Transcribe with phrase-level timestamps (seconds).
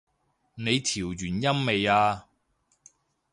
[0.03, 0.05] 你調
[1.09, 2.25] 完音未啊？